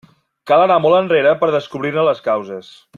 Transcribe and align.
Cal 0.51 0.61
anar 0.63 0.77
molt 0.85 0.97
enrere 1.01 1.35
per 1.43 1.49
a 1.51 1.55
descobrir-ne 1.59 2.07
les 2.11 2.25
causes. 2.31 2.73